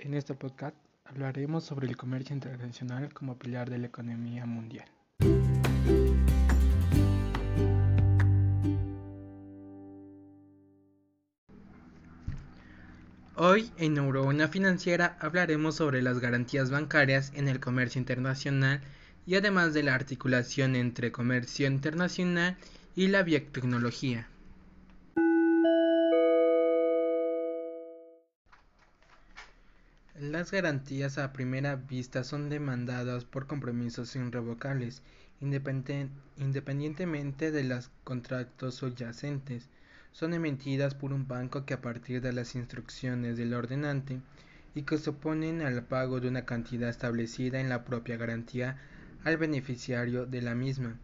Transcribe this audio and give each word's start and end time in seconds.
En 0.00 0.14
este 0.14 0.32
podcast 0.32 0.76
hablaremos 1.04 1.64
sobre 1.64 1.88
el 1.88 1.96
comercio 1.96 2.32
internacional 2.32 3.12
como 3.12 3.36
pilar 3.36 3.68
de 3.68 3.78
la 3.78 3.88
economía 3.88 4.46
mundial. 4.46 4.86
Hoy 13.34 13.72
en 13.76 13.94
Neurona 13.94 14.46
Financiera 14.46 15.16
hablaremos 15.20 15.74
sobre 15.74 16.00
las 16.00 16.20
garantías 16.20 16.70
bancarias 16.70 17.32
en 17.34 17.48
el 17.48 17.58
comercio 17.58 17.98
internacional 17.98 18.80
y 19.26 19.34
además 19.34 19.74
de 19.74 19.82
la 19.82 19.96
articulación 19.96 20.76
entre 20.76 21.10
comercio 21.10 21.66
internacional 21.66 22.56
y 22.94 23.08
la 23.08 23.24
biotecnología. 23.24 24.28
Las 30.30 30.50
garantías 30.50 31.16
a 31.16 31.32
primera 31.32 31.76
vista 31.76 32.22
son 32.22 32.50
demandadas 32.50 33.24
por 33.24 33.46
compromisos 33.46 34.14
irrevocables, 34.14 35.00
independientemente 35.40 37.50
de 37.50 37.64
los 37.64 37.90
contratos 38.04 38.74
subyacentes. 38.74 39.70
Son 40.12 40.34
emitidas 40.34 40.94
por 40.94 41.14
un 41.14 41.26
banco 41.26 41.64
que 41.64 41.72
a 41.72 41.80
partir 41.80 42.20
de 42.20 42.34
las 42.34 42.56
instrucciones 42.56 43.38
del 43.38 43.54
ordenante 43.54 44.20
y 44.74 44.82
que 44.82 44.98
suponen 44.98 45.62
al 45.62 45.82
pago 45.84 46.20
de 46.20 46.28
una 46.28 46.44
cantidad 46.44 46.90
establecida 46.90 47.58
en 47.58 47.70
la 47.70 47.86
propia 47.86 48.18
garantía 48.18 48.76
al 49.24 49.38
beneficiario 49.38 50.26
de 50.26 50.42
la 50.42 50.54
misma, 50.54 50.98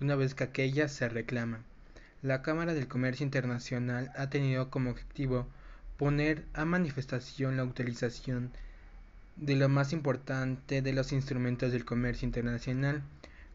una 0.00 0.16
vez 0.16 0.34
que 0.34 0.44
aquella 0.44 0.88
se 0.88 1.06
reclama. 1.10 1.60
La 2.22 2.40
Cámara 2.40 2.72
del 2.72 2.88
Comercio 2.88 3.24
Internacional 3.24 4.10
ha 4.16 4.30
tenido 4.30 4.70
como 4.70 4.88
objetivo 4.88 5.46
poner 5.98 6.46
a 6.54 6.64
manifestación 6.64 7.58
la 7.58 7.64
utilización 7.64 8.52
de 9.36 9.56
lo 9.56 9.68
más 9.68 9.92
importante 9.92 10.82
de 10.82 10.92
los 10.92 11.12
instrumentos 11.12 11.72
del 11.72 11.84
comercio 11.84 12.26
internacional, 12.26 13.02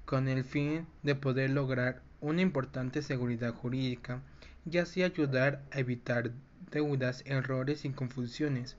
con 0.05 0.27
el 0.27 0.43
fin 0.43 0.85
de 1.03 1.15
poder 1.15 1.49
lograr 1.49 2.01
una 2.21 2.41
importante 2.41 3.01
seguridad 3.01 3.53
jurídica 3.53 4.21
y 4.69 4.77
así 4.77 5.03
ayudar 5.03 5.63
a 5.71 5.79
evitar 5.79 6.31
deudas, 6.71 7.23
errores 7.25 7.85
y 7.85 7.89
confusiones. 7.89 8.77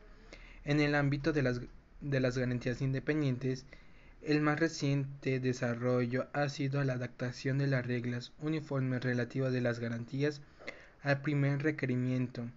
En 0.64 0.80
el 0.80 0.94
ámbito 0.94 1.32
de 1.32 1.42
las, 1.42 1.60
de 2.00 2.20
las 2.20 2.38
garantías 2.38 2.82
independientes, 2.82 3.66
el 4.22 4.40
más 4.40 4.58
reciente 4.58 5.38
desarrollo 5.38 6.26
ha 6.32 6.48
sido 6.48 6.82
la 6.82 6.94
adaptación 6.94 7.58
de 7.58 7.68
las 7.68 7.86
reglas 7.86 8.32
uniformes 8.40 9.04
relativas 9.04 9.52
de 9.52 9.60
las 9.60 9.78
garantías 9.78 10.40
al 11.02 11.20
primer 11.22 11.62
requerimiento 11.62 12.48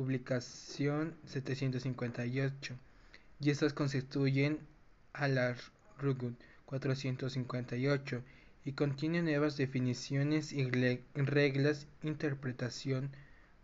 publicación 0.00 1.14
758, 1.26 2.74
y 3.40 3.50
estas 3.50 3.72
constituyen 3.72 4.58
a 5.12 5.28
la 5.28 5.56
RUGUD 5.98 6.34
458 6.66 8.22
y 8.64 8.72
contienen 8.72 9.24
nuevas 9.24 9.56
definiciones 9.56 10.52
y 10.52 10.68
reglas 10.70 11.86
interpretación 12.02 13.10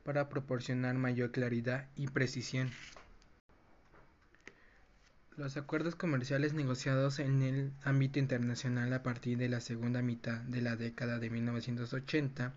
para 0.04 0.28
proporcionar 0.28 0.94
mayor 0.94 1.30
claridad 1.30 1.86
y 1.96 2.08
precisión. 2.08 2.70
Los 5.36 5.56
acuerdos 5.58 5.94
comerciales 5.94 6.54
negociados 6.54 7.18
en 7.18 7.42
el 7.42 7.72
ámbito 7.84 8.18
internacional 8.18 8.92
a 8.92 9.02
partir 9.02 9.36
de 9.36 9.50
la 9.50 9.60
segunda 9.60 10.00
mitad 10.00 10.40
de 10.40 10.62
la 10.62 10.76
década 10.76 11.18
de 11.18 11.28
1980 11.28 12.54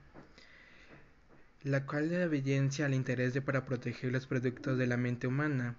la 1.64 1.86
cual 1.86 2.12
evidencia 2.14 2.86
el 2.86 2.94
interés 2.94 3.34
de 3.34 3.42
para 3.42 3.66
proteger 3.66 4.14
los 4.14 4.28
productos 4.28 4.78
de 4.78 4.88
la 4.88 4.96
mente 4.96 5.28
humana, 5.28 5.76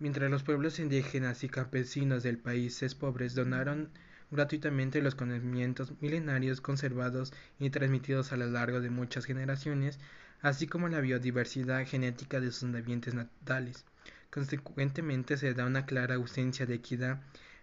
mientras 0.00 0.30
los 0.30 0.42
pueblos 0.42 0.78
indígenas 0.78 1.42
y 1.44 1.48
campesinos 1.48 2.22
del 2.22 2.38
países 2.38 2.94
pobres 2.94 3.34
donaron 3.34 3.90
gratuitamente 4.30 5.02
los 5.02 5.14
conocimientos 5.14 5.92
milenarios 6.00 6.60
conservados 6.60 7.32
y 7.58 7.70
transmitidos 7.70 8.32
a 8.32 8.36
lo 8.36 8.46
largo 8.46 8.80
de 8.80 8.90
muchas 8.90 9.24
generaciones, 9.24 9.98
así 10.42 10.66
como 10.66 10.88
la 10.88 11.00
biodiversidad 11.00 11.86
genética 11.86 12.40
de 12.40 12.52
sus 12.52 12.64
ambientes 12.64 13.14
natales. 13.14 13.84
Consecuentemente 14.30 15.36
se 15.36 15.54
da 15.54 15.64
una 15.64 15.86
clara 15.86 16.16
ausencia 16.16 16.66
de 16.66 16.74
equidad 16.74 17.20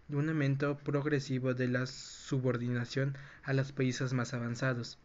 y 0.09 0.15
un 0.15 0.29
aumento 0.29 0.77
progresivo 0.77 1.53
de 1.53 1.67
la 1.67 1.85
subordinación 1.85 3.15
a 3.43 3.53
los 3.53 3.71
países 3.71 4.13
más 4.13 4.33
avanzados, 4.33 4.97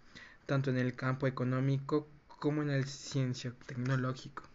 tanto 0.47 0.71
en 0.71 0.79
el 0.79 0.95
campo 0.95 1.27
económico 1.27 2.09
como 2.39 2.63
en 2.63 2.71
el 2.71 2.87
ciencia 2.87 3.53
tecnológico. 3.67 4.50